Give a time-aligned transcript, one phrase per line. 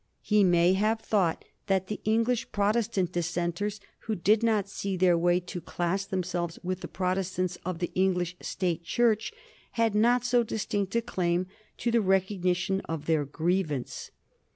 [0.23, 5.39] He may have thought that the English Protestant Dissenters who did not see their way
[5.41, 9.31] to class themselves with the Protestants of the English State Church
[9.73, 11.45] had not so distinct a claim
[11.77, 14.09] to the recognition of their grievance.